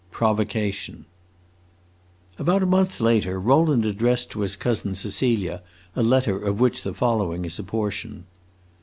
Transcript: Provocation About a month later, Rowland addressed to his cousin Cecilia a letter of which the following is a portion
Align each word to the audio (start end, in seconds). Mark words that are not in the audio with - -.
Provocation 0.09 1.05
About 2.39 2.63
a 2.63 2.65
month 2.65 2.99
later, 2.99 3.39
Rowland 3.39 3.85
addressed 3.85 4.31
to 4.31 4.39
his 4.39 4.55
cousin 4.55 4.95
Cecilia 4.95 5.61
a 5.95 6.01
letter 6.01 6.43
of 6.43 6.59
which 6.59 6.81
the 6.81 6.95
following 6.95 7.45
is 7.45 7.59
a 7.59 7.63
portion 7.63 8.23